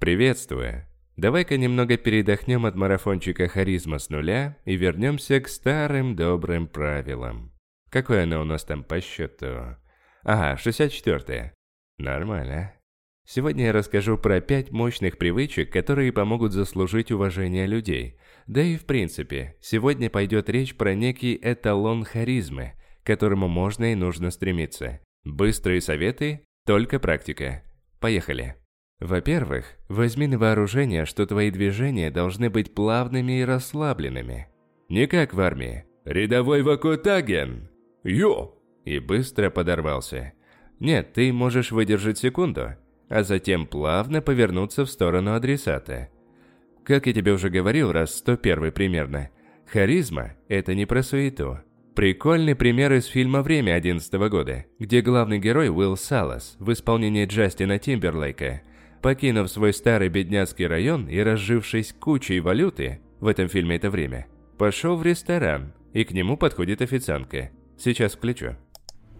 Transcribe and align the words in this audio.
Приветствую. 0.00 0.86
Давай-ка 1.18 1.58
немного 1.58 1.98
передохнем 1.98 2.64
от 2.64 2.74
марафончика 2.74 3.48
харизма 3.48 3.98
с 3.98 4.08
нуля 4.08 4.56
и 4.64 4.74
вернемся 4.74 5.38
к 5.40 5.48
старым 5.48 6.16
добрым 6.16 6.68
правилам. 6.68 7.52
Какое 7.90 8.22
оно 8.22 8.40
у 8.40 8.44
нас 8.44 8.64
там 8.64 8.82
по 8.82 8.98
счету? 9.02 9.76
Ага, 10.22 10.58
64-е. 10.58 11.52
Нормально. 11.98 12.72
Сегодня 13.26 13.66
я 13.66 13.72
расскажу 13.74 14.16
про 14.16 14.40
пять 14.40 14.70
мощных 14.70 15.18
привычек, 15.18 15.70
которые 15.70 16.14
помогут 16.14 16.52
заслужить 16.52 17.12
уважение 17.12 17.66
людей. 17.66 18.18
Да 18.46 18.62
и 18.62 18.78
в 18.78 18.86
принципе, 18.86 19.58
сегодня 19.60 20.08
пойдет 20.08 20.48
речь 20.48 20.74
про 20.76 20.94
некий 20.94 21.38
эталон 21.42 22.04
харизмы, 22.04 22.72
к 23.02 23.06
которому 23.06 23.48
можно 23.48 23.92
и 23.92 23.96
нужно 23.96 24.30
стремиться. 24.30 25.00
Быстрые 25.24 25.82
советы, 25.82 26.40
только 26.64 26.98
практика. 26.98 27.64
Поехали. 28.00 28.59
Во-первых, 29.00 29.64
возьми 29.88 30.26
на 30.26 30.38
вооружение, 30.38 31.06
что 31.06 31.26
твои 31.26 31.50
движения 31.50 32.10
должны 32.10 32.50
быть 32.50 32.74
плавными 32.74 33.40
и 33.40 33.44
расслабленными. 33.44 34.48
Не 34.88 35.06
как 35.06 35.34
в 35.34 35.40
армии. 35.40 35.84
«Рядовой 36.04 36.62
Вакутаген!» 36.62 37.68
«Йо!» 38.04 38.54
И 38.84 38.98
быстро 38.98 39.50
подорвался. 39.50 40.32
Нет, 40.80 41.12
ты 41.12 41.30
можешь 41.32 41.72
выдержать 41.72 42.18
секунду, 42.18 42.70
а 43.10 43.22
затем 43.22 43.66
плавно 43.66 44.22
повернуться 44.22 44.86
в 44.86 44.90
сторону 44.90 45.34
адресата. 45.34 46.08
Как 46.84 47.06
я 47.06 47.12
тебе 47.12 47.32
уже 47.32 47.50
говорил 47.50 47.92
раз 47.92 48.16
101 48.16 48.72
примерно, 48.72 49.28
харизма– 49.66 50.32
это 50.48 50.74
не 50.74 50.86
про 50.86 51.02
суету. 51.02 51.58
Прикольный 51.94 52.54
пример 52.54 52.94
из 52.94 53.04
фильма 53.04 53.42
«Время» 53.42 53.74
11 53.74 54.12
года, 54.30 54.64
где 54.78 55.02
главный 55.02 55.38
герой 55.38 55.68
Уилл 55.68 55.98
Салас 55.98 56.56
в 56.58 56.72
исполнении 56.72 57.26
Джастина 57.26 57.78
Тимберлейка, 57.78 58.62
покинув 59.02 59.50
свой 59.50 59.72
старый 59.72 60.08
бедняцкий 60.08 60.66
район 60.66 61.08
и 61.08 61.18
разжившись 61.20 61.92
кучей 61.92 62.40
валюты, 62.40 63.00
в 63.20 63.26
этом 63.26 63.48
фильме 63.48 63.76
это 63.76 63.90
время, 63.90 64.26
пошел 64.58 64.96
в 64.96 65.02
ресторан, 65.02 65.72
и 65.92 66.04
к 66.04 66.12
нему 66.12 66.36
подходит 66.36 66.82
официантка. 66.82 67.50
Сейчас 67.78 68.12
включу. 68.12 68.56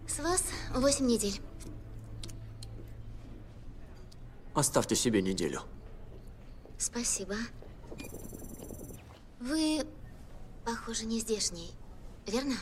С 0.07 0.19
вас 0.19 0.51
8 0.75 1.05
недель. 1.05 1.39
Оставьте 4.53 4.95
себе 4.95 5.21
неделю. 5.21 5.61
Спасибо. 6.77 7.35
Вы, 9.39 9.81
похоже, 10.65 11.05
не 11.05 11.19
здешний, 11.19 11.71
верно? 12.27 12.55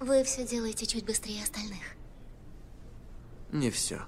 Вы 0.00 0.24
все 0.24 0.46
делаете 0.46 0.86
чуть 0.86 1.04
быстрее 1.04 1.42
остальных. 1.42 1.96
Не 3.52 3.70
все. 3.70 4.00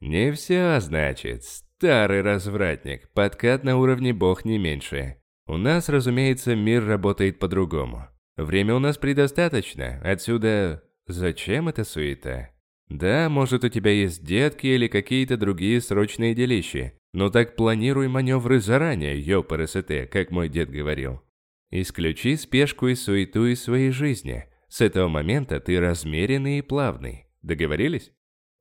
Не 0.00 0.32
все, 0.32 0.78
значит. 0.80 1.44
Старый 1.44 2.22
развратник. 2.22 3.08
Подкат 3.10 3.64
на 3.64 3.76
уровне 3.78 4.12
бог 4.12 4.44
не 4.44 4.58
меньше. 4.58 5.16
У 5.46 5.56
нас, 5.56 5.88
разумеется, 5.88 6.54
мир 6.54 6.84
работает 6.84 7.38
по-другому. 7.38 8.08
Время 8.36 8.74
у 8.74 8.78
нас 8.78 8.98
предостаточно. 8.98 10.00
Отсюда... 10.04 10.82
Зачем 11.06 11.68
эта 11.68 11.84
суета? 11.84 12.50
Да, 12.88 13.30
может 13.30 13.64
у 13.64 13.70
тебя 13.70 13.92
есть 13.92 14.24
детки 14.24 14.66
или 14.66 14.88
какие-то 14.88 15.38
другие 15.38 15.80
срочные 15.80 16.34
делищи. 16.34 16.92
Но 17.14 17.30
так 17.30 17.56
планируй 17.56 18.08
маневры 18.08 18.60
заранее, 18.60 19.18
ёпрст, 19.18 19.90
как 20.10 20.30
мой 20.30 20.50
дед 20.50 20.70
говорил. 20.70 21.22
Исключи 21.70 22.36
спешку 22.36 22.88
и 22.88 22.94
суету 22.94 23.46
из 23.46 23.62
своей 23.62 23.90
жизни. 23.90 24.44
С 24.68 24.82
этого 24.82 25.08
момента 25.08 25.60
ты 25.60 25.80
размеренный 25.80 26.58
и 26.58 26.62
плавный. 26.62 27.26
Договорились? 27.42 28.12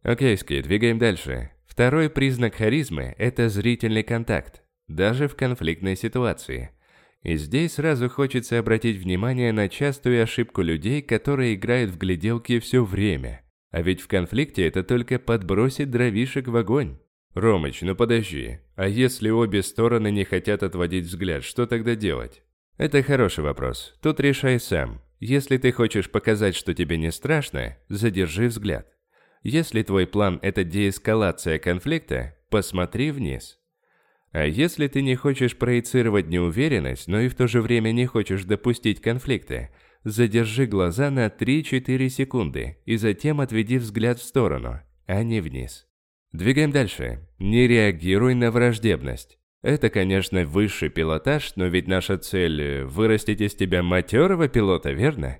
Окей, 0.03 0.38
Ски, 0.38 0.62
двигаем 0.62 1.00
дальше. 1.00 1.52
Второй 1.66 2.09
признак 2.09 2.56
харизмы– 2.56 3.16
это 3.17 3.50
зрительный 3.50 4.03
контакт, 4.03 4.64
даже 4.88 5.28
в 5.28 5.36
конфликтной 5.36 5.95
ситуации. 5.95 6.72
И 7.23 7.36
здесь 7.36 7.73
сразу 7.73 8.09
хочется 8.09 8.59
обратить 8.59 8.98
внимание 8.98 9.52
на 9.52 9.70
частую 9.70 10.23
ошибку 10.23 10.62
людей, 10.62 11.02
которые 11.02 11.56
играют 11.56 11.91
в 11.91 11.97
гляделки 11.97 12.59
все 12.59 12.84
время– 12.84 13.41
а 13.72 13.81
ведь 13.81 14.02
в 14.02 14.08
конфликте 14.08 14.66
это 14.66 14.84
только 14.84 15.19
подбросит 15.19 15.91
дровишек 15.91 16.47
в 16.47 16.56
огонь. 16.56 16.97
Ромыч, 17.34 17.81
ну 17.81 17.96
подожди, 17.96 18.59
а 18.75 18.88
если 18.88 19.29
обе 19.29 19.62
стороны 19.62 20.09
не 20.09 20.24
хотят 20.24 20.64
отводить 20.64 21.06
взгляд, 21.06 21.44
что 21.44 21.68
тогда 21.68 21.96
делать? 21.96 22.41
Это 22.78 23.03
хороший 23.03 23.44
вопрос, 23.44 23.96
тут 24.02 24.19
решай 24.19 24.59
сам. 24.59 25.02
Если 25.19 25.58
ты 25.58 25.72
хочешь 25.72 26.09
показать, 26.09 26.56
что 26.56 26.74
тебе 26.74 26.97
не 26.97 27.12
страшно, 27.12 27.78
задержи 27.90 28.47
взгляд. 28.47 28.88
Если 29.44 29.84
твой 29.84 30.08
план– 30.08 30.40
это 30.42 30.64
деэскалация 30.64 31.59
конфликта, 31.59 32.36
посмотри 32.50 33.12
вниз. 33.12 33.59
А 34.31 34.46
если 34.46 34.88
ты 34.88 35.02
не 35.02 35.16
хочешь 35.16 35.58
проецировать 35.58 36.28
неуверенность, 36.28 37.08
но 37.08 37.22
и 37.22 37.30
в 37.30 37.36
то 37.36 37.47
же 37.47 37.62
время 37.62 37.92
не 37.92 38.06
хочешь 38.06 38.44
допустить 38.44 39.02
конфликта– 39.02 39.70
Задержи 40.09 40.68
глаза 40.68 41.12
на 41.12 41.28
3-4 41.28 42.08
секунды 42.08 42.78
и 42.86 42.96
затем 42.96 43.42
отведи 43.42 43.78
взгляд 43.78 44.20
в 44.20 44.24
сторону, 44.24 44.80
а 45.06 45.22
не 45.22 45.42
вниз. 45.42 45.86
Двигаем 46.31 46.72
дальше. 46.72 47.28
Не 47.40 47.68
реагируй 47.68 48.34
на 48.34 48.50
враждебность. 48.50 49.38
Это, 49.64 49.90
конечно, 49.90 50.46
высший 50.46 50.88
пилотаж, 50.88 51.58
но 51.58 51.66
ведь 51.66 51.90
наша 51.90 52.18
цель– 52.18 52.84
вырастить 52.86 53.42
из 53.42 53.53
тебя 53.56 53.84
матерого 53.84 54.47
пилота, 54.47 54.92
верно? 54.92 55.40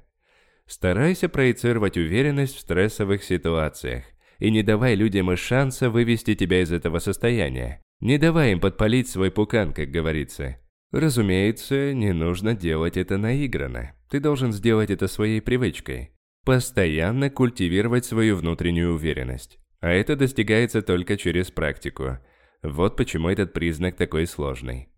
Старайся 0.67 1.29
проецировать 1.29 1.97
уверенность 1.97 2.57
в 2.57 2.59
стрессовых 2.59 3.23
ситуациях. 3.23 4.03
И 4.39 4.51
не 4.51 4.63
давай 4.63 4.95
людям 4.95 5.31
и 5.31 5.35
шанса 5.35 5.89
вывести 5.89 6.35
тебя 6.35 6.61
из 6.61 6.72
этого 6.72 7.00
состояния. 7.00 7.81
Не 8.01 8.17
давай 8.17 8.51
им 8.51 8.59
подпалить 8.59 9.09
свой 9.09 9.31
пукан, 9.31 9.73
как 9.73 9.89
говорится. 9.89 10.57
Разумеется, 10.91 11.94
не 11.94 12.13
нужно 12.13 12.53
делать 12.53 12.97
это 12.97 13.17
наигранно. 13.17 13.94
Ты 14.09 14.19
должен 14.19 14.51
сделать 14.51 14.91
это 14.91 15.07
своей 15.07 15.41
привычкой. 15.41 16.11
Постоянно 16.45 17.29
культивировать 17.29 18.06
свою 18.06 18.35
внутреннюю 18.35 18.94
уверенность. 18.94 19.57
А 19.79 19.89
это 19.89 20.16
достигается 20.16 20.81
только 20.81 21.17
через 21.17 21.50
практику. 21.50 22.19
Вот 22.61 22.97
почему 22.97 23.29
этот 23.29 23.53
признак 23.53 23.95
такой 23.95 24.27
сложный. 24.27 24.89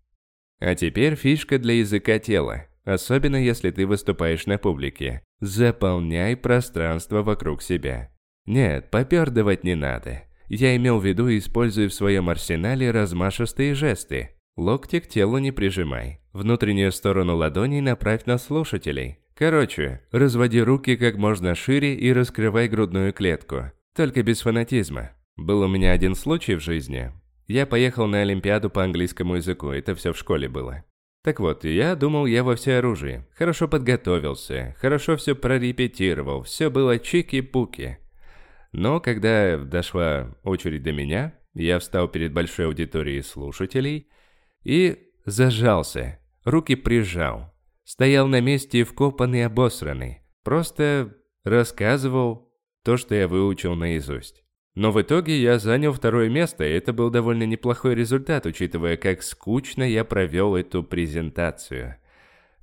А 0.58 0.74
теперь 0.74 1.14
фишка 1.14 1.58
для 1.58 1.74
языка 1.74 2.18
тела. 2.18 2.66
Особенно 2.84 3.36
если 3.36 3.70
ты 3.70 3.86
выступаешь 3.86 4.46
на 4.46 4.58
публике. 4.58 5.22
Заполняй 5.40 6.36
пространство 6.36 7.22
вокруг 7.22 7.62
себя. 7.62 8.10
Нет, 8.46 8.90
попердывать 8.90 9.64
не 9.64 9.74
надо. 9.74 10.24
Я 10.48 10.76
имел 10.76 10.98
в 10.98 11.04
виду, 11.04 11.28
используй 11.36 11.88
в 11.88 11.94
своем 11.94 12.28
арсенале 12.28 12.90
размашистые 12.90 13.74
жесты. 13.74 14.36
Локти 14.56 15.00
к 15.00 15.08
телу 15.08 15.38
не 15.38 15.52
прижимай. 15.52 16.20
Внутреннюю 16.32 16.92
сторону 16.92 17.36
ладоней 17.36 17.80
направь 17.80 18.26
на 18.26 18.36
слушателей. 18.36 19.18
Короче, 19.34 20.02
разводи 20.12 20.60
руки 20.60 20.96
как 20.96 21.16
можно 21.16 21.54
шире 21.54 21.94
и 21.94 22.12
раскрывай 22.12 22.68
грудную 22.68 23.12
клетку. 23.12 23.72
Только 23.96 24.22
без 24.22 24.42
фанатизма. 24.42 25.12
Был 25.36 25.62
у 25.62 25.68
меня 25.68 25.92
один 25.92 26.14
случай 26.14 26.56
в 26.56 26.60
жизни. 26.60 27.12
Я 27.46 27.66
поехал 27.66 28.06
на 28.06 28.20
Олимпиаду 28.20 28.68
по 28.68 28.84
английскому 28.84 29.36
языку, 29.36 29.70
это 29.70 29.94
все 29.94 30.12
в 30.12 30.18
школе 30.18 30.48
было. 30.48 30.84
Так 31.22 31.40
вот, 31.40 31.64
я 31.64 31.96
думал, 31.96 32.26
я 32.26 32.42
во 32.42 32.56
всеоружии. 32.56 33.26
Хорошо 33.34 33.68
подготовился, 33.68 34.74
хорошо 34.78 35.16
все 35.16 35.34
прорепетировал, 35.34 36.44
все 36.44 36.70
было 36.70 36.98
чики-пуки. 36.98 37.98
Но 38.72 39.00
когда 39.00 39.58
дошла 39.58 40.34
очередь 40.42 40.82
до 40.82 40.92
меня, 40.92 41.34
я 41.54 41.78
встал 41.78 42.08
перед 42.08 42.32
большой 42.32 42.66
аудиторией 42.66 43.22
слушателей– 43.22 44.08
и 44.64 44.98
зажался, 45.24 46.18
руки 46.44 46.74
прижал. 46.74 47.52
Стоял 47.84 48.28
на 48.28 48.40
месте 48.40 48.84
вкопанный 48.84 49.44
обосранный. 49.44 50.20
Просто 50.44 51.16
рассказывал 51.44 52.52
то, 52.84 52.96
что 52.96 53.14
я 53.14 53.26
выучил 53.26 53.74
наизусть. 53.74 54.44
Но 54.74 54.92
в 54.92 55.02
итоге 55.02 55.40
я 55.40 55.58
занял 55.58 55.92
второе 55.92 56.28
место, 56.28 56.64
и 56.64 56.72
это 56.72 56.92
был 56.92 57.10
довольно 57.10 57.42
неплохой 57.42 57.94
результат, 57.94 58.46
учитывая, 58.46 58.96
как 58.96 59.22
скучно 59.22 59.82
я 59.82 60.04
провел 60.04 60.54
эту 60.54 60.84
презентацию. 60.84 61.96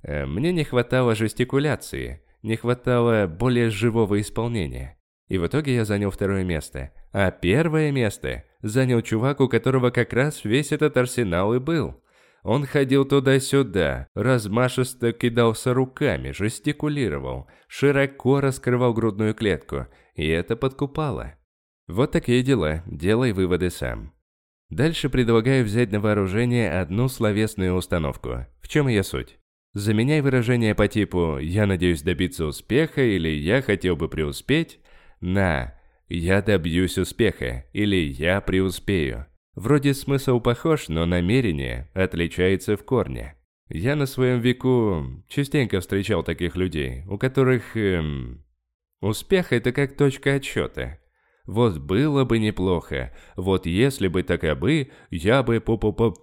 Э, 0.02 0.24
мне 0.24 0.52
не 0.52 0.64
хватало 0.64 1.14
жестикуляции, 1.14 2.22
не 2.42 2.56
хватало 2.56 3.26
более 3.26 3.68
живого 3.68 4.20
исполнения. 4.20 4.98
И 5.28 5.36
в 5.36 5.46
итоге 5.46 5.74
я 5.74 5.84
занял 5.84 6.10
второе 6.10 6.44
место. 6.44 6.92
А 7.12 7.30
первое 7.30 7.90
место 7.90 8.44
занял 8.62 9.02
чувак, 9.02 9.40
у 9.40 9.48
которого 9.48 9.90
как 9.90 10.12
раз 10.14 10.44
весь 10.44 10.72
этот 10.72 10.96
арсенал 10.96 11.54
и 11.54 11.58
был. 11.58 12.02
Он 12.42 12.64
ходил 12.64 13.04
туда-сюда, 13.04 14.06
размашисто 14.14 15.12
кидался 15.12 15.74
руками, 15.74 16.30
жестикулировал, 16.30 17.48
широко 17.66 18.40
раскрывал 18.40 18.94
грудную 18.94 19.34
клетку, 19.34 19.86
и 20.14 20.26
это 20.28 20.56
подкупало. 20.56 21.34
Вот 21.88 22.12
такие 22.12 22.42
дела, 22.42 22.82
делай 22.86 23.32
выводы 23.32 23.70
сам. 23.70 24.12
Дальше 24.68 25.08
предлагаю 25.08 25.64
взять 25.64 25.90
на 25.90 26.00
вооружение 26.00 26.70
одну 26.70 27.08
словесную 27.08 27.74
установку. 27.74 28.46
В 28.60 28.68
чем 28.68 28.88
ее 28.88 29.02
суть? 29.02 29.38
Заменяй 29.72 30.20
выражение 30.20 30.74
по 30.74 30.86
типу 30.86 31.38
«я 31.38 31.66
надеюсь 31.66 32.02
добиться 32.02 32.44
успеха» 32.44 33.02
или 33.02 33.28
«я 33.28 33.62
хотел 33.62 33.96
бы 33.96 34.08
преуспеть» 34.08 34.80
на 35.20 35.74
«я 36.08 36.42
добьюсь 36.42 36.98
успеха» 36.98 37.64
или 37.72 37.96
«я 37.96 38.42
преуспею». 38.42 39.26
Вроде 39.54 39.94
смысл 39.94 40.40
похож, 40.40 40.88
но 40.88 41.06
намерение 41.06 41.90
отличается 41.94 42.76
в 42.76 42.84
корне. 42.84 43.34
Я 43.70 43.96
на 43.96 44.06
своем 44.06 44.40
веку 44.40 45.24
частенько 45.26 45.80
встречал 45.80 46.22
таких 46.22 46.54
людей, 46.56 47.04
у 47.08 47.16
которых... 47.16 47.76
Эм, 47.76 48.44
успех– 49.00 49.52
это 49.54 49.72
как 49.72 49.96
точка 49.96 50.34
отсчета. 50.34 50.98
Вот 51.48 51.78
было 51.78 52.26
бы 52.26 52.38
неплохо, 52.38 53.14
вот 53.34 53.64
если 53.64 54.08
бы 54.08 54.22
так 54.22 54.44
и 54.44 54.54
бы, 54.54 54.90
я 55.08 55.42
бы 55.42 55.60
по 55.60 55.78
по 55.78 55.92
по 55.92 56.14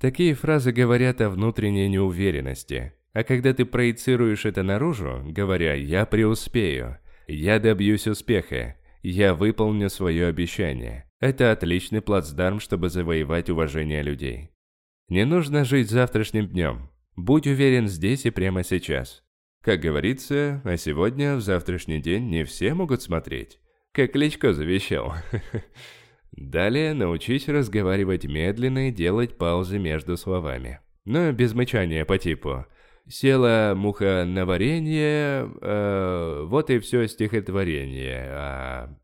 Такие 0.00 0.32
фразы 0.32 0.72
говорят 0.72 1.20
о 1.20 1.28
внутренней 1.28 1.86
неуверенности. 1.90 2.94
А 3.12 3.22
когда 3.22 3.52
ты 3.52 3.66
проецируешь 3.66 4.46
это 4.46 4.62
наружу, 4.62 5.22
говоря 5.26 5.74
«я 5.74 6.06
преуспею», 6.06 6.96
«я 7.26 7.58
добьюсь 7.58 8.06
успеха», 8.06 8.76
«я 9.02 9.34
выполню 9.34 9.90
свое 9.90 10.26
обещание», 10.28 11.10
это 11.20 11.52
отличный 11.52 12.00
плацдарм, 12.00 12.60
чтобы 12.60 12.88
завоевать 12.88 13.50
уважение 13.50 14.02
людей. 14.02 14.52
Не 15.10 15.26
нужно 15.26 15.66
жить 15.66 15.90
завтрашним 15.90 16.48
днем. 16.48 16.88
Будь 17.14 17.46
уверен 17.46 17.88
здесь 17.88 18.24
и 18.24 18.30
прямо 18.30 18.64
сейчас. 18.64 19.22
Как 19.62 19.80
говорится, 19.80 20.62
а 20.64 20.78
сегодня 20.78 21.36
в 21.36 21.42
завтрашний 21.42 22.00
день 22.00 22.30
не 22.30 22.44
все 22.44 22.72
могут 22.72 23.02
смотреть. 23.02 23.60
Как 23.96 24.12
Кличко 24.12 24.52
завещал. 24.52 25.14
Далее 26.32 26.92
научись 26.92 27.48
разговаривать 27.48 28.26
медленно 28.26 28.88
и 28.88 28.92
делать 28.92 29.38
паузы 29.38 29.78
между 29.78 30.18
словами. 30.18 30.80
Но 31.06 31.32
без 31.32 31.54
мычания 31.54 32.04
по 32.04 32.18
типу 32.18 32.66
«Села 33.08 33.72
муха 33.74 34.26
на 34.26 34.44
варенье, 34.44 35.50
э, 35.62 36.42
вот 36.44 36.68
и 36.68 36.78
все 36.78 37.08
стихотворение». 37.08 38.26
А 38.32 38.94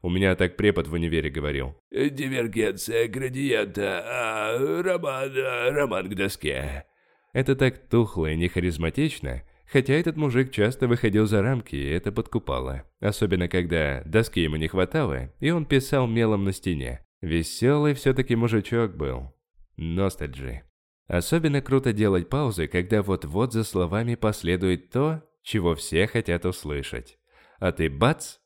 у 0.00 0.08
меня 0.08 0.34
так 0.34 0.56
препод 0.56 0.88
в 0.88 0.94
универе 0.94 1.28
говорил. 1.28 1.76
«Дивергенция 1.90 3.06
градиента, 3.06 4.02
а 4.06 4.82
роман, 4.82 5.30
роман 5.74 6.08
к 6.08 6.14
доске». 6.14 6.86
Это 7.34 7.54
так 7.54 7.76
тухло 7.90 8.30
и 8.30 8.36
не 8.36 8.48
харизматично, 8.48 9.42
хотя 9.70 9.94
этот 9.94 10.16
мужик 10.16 10.50
часто 10.50 10.88
выходил 10.88 11.26
за 11.26 11.42
рамки, 11.42 11.76
и 11.76 11.90
это 11.90 12.10
подкупало. 12.12 12.84
Особенно, 13.00 13.48
когда 13.48 14.02
доски 14.04 14.40
ему 14.40 14.56
не 14.56 14.68
хватало, 14.68 15.32
и 15.40 15.50
он 15.50 15.66
писал 15.66 16.06
мелом 16.06 16.44
на 16.44 16.52
стене. 16.52 17.04
Веселый 17.20 17.94
все-таки 17.94 18.36
мужичок 18.36 18.96
был. 18.96 19.34
Ностальджи. 19.76 20.62
Особенно 21.06 21.62
круто 21.62 21.92
делать 21.92 22.28
паузы, 22.28 22.66
когда 22.68 23.02
вот-вот 23.02 23.52
за 23.52 23.64
словами 23.64 24.14
последует 24.14 24.90
то, 24.90 25.22
чего 25.42 25.74
все 25.74 26.06
хотят 26.06 26.44
услышать. 26.44 27.18
А 27.58 27.72
ты 27.72 27.88
бац, 27.88 28.36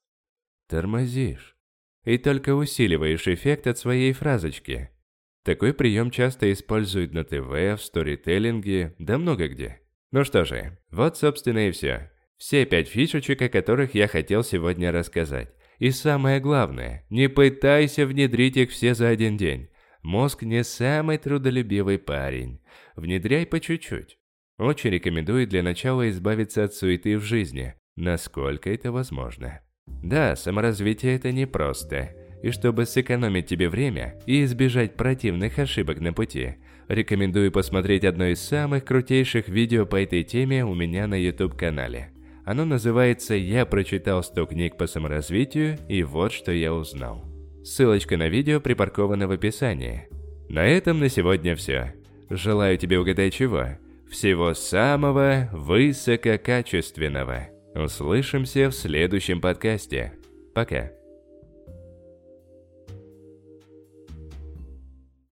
тормозишь. 0.69 1.57
И 2.05 2.19
только 2.19 2.55
усиливаешь 2.55 3.29
эффект 3.29 3.67
от 3.67 3.79
своей 3.79 4.13
фразочки. 4.13 4.91
Такой 5.45 5.75
прием 5.75 6.11
часто 6.11 6.53
используют 6.53 7.13
на 7.13 7.25
ТВ, 7.25 7.51
в 7.51 7.79
сторителлинге, 7.79 8.95
да 8.99 9.19
много 9.19 9.49
где. 9.49 9.82
Ну 10.13 10.25
что 10.25 10.45
же, 10.45 10.79
вот 10.91 11.17
собственно 11.17 11.69
и 11.69 11.71
все. 11.73 12.11
Все 12.37 12.67
пять 12.67 12.89
фишечек, 12.89 13.41
о 13.41 13.49
которых 13.49 13.95
я 13.95 14.09
хотел 14.09 14.45
сегодня 14.45 14.93
рассказать. 14.93 15.49
И 15.79 15.91
самое 15.91 16.39
главное, 16.39 17.07
не 17.09 17.29
пытайся 17.29 18.07
внедрить 18.07 18.57
их 18.57 18.71
все 18.71 18.95
за 18.95 19.09
один 19.09 19.37
день. 19.37 19.69
Мозг 20.03 20.43
не 20.43 20.65
самый 20.65 21.17
трудолюбивый 21.17 21.99
парень. 21.99 22.61
Внедряй 22.95 23.47
по 23.47 23.59
чуть-чуть. 23.59 24.19
Очень 24.59 24.91
рекомендую 24.91 25.47
для 25.47 25.63
начала 25.63 26.09
избавиться 26.11 26.65
от 26.65 26.75
суеты 26.75 27.17
в 27.17 27.23
жизни, 27.23 27.75
насколько 27.97 28.71
это 28.71 28.93
возможно. 28.93 29.61
Да, 29.87 30.37
саморазвитие 30.37 31.17
это 31.17 31.33
непросто. 31.33 32.15
И 32.43 32.51
чтобы 32.51 32.85
сэкономить 32.85 33.47
тебе 33.47 33.69
время 33.69 34.21
и 34.27 34.45
избежать 34.45 34.95
противных 34.95 35.59
ошибок 35.59 36.01
на 36.01 36.13
пути, 36.13 36.57
рекомендую 36.89 37.53
посмотреть 37.53 38.05
одно 38.05 38.27
из 38.27 38.41
самых 38.41 38.85
крутейших 38.85 39.49
видео 39.49 39.87
по 39.87 40.03
этой 40.03 40.23
теме 40.23 40.65
у 40.65 40.75
меня 40.75 41.07
на 41.07 41.15
YouTube-канале. 41.15 42.11
Оно 42.45 42.65
называется 42.65 43.35
«Я 43.35 43.67
прочитал 43.67 44.23
100 44.23 44.47
книг 44.47 44.77
по 44.77 44.87
саморазвитию 44.87 45.79
и 45.89 46.03
вот 46.03 46.33
что 46.33 46.53
я 46.53 46.75
узнал». 46.75 47.25
Ссылочка 47.65 48.17
на 48.17 48.29
видео 48.29 48.61
припаркована 48.61 49.29
в 49.29 49.31
описании. 49.31 50.09
На 50.49 50.67
этом 50.67 50.99
на 50.99 51.09
сегодня 51.09 51.55
все. 51.55 51.95
Желаю 52.29 52.77
тебе 52.77 52.99
угадать 52.99 53.35
чего? 53.35 53.79
Всего 54.11 54.53
самого 54.55 55.49
высококачественного. 55.53 57.49
Услышимся 57.75 58.69
в 58.71 58.75
следующем 58.75 59.41
подкасте. 59.41 60.13
Пока. 60.55 60.91